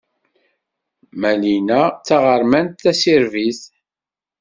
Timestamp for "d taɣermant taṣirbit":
1.91-3.61